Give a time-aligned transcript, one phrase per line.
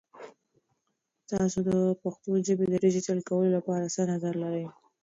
[1.29, 4.65] تاسو د پښتو ژبې د ډیجیټل کولو لپاره څه نظر لرئ؟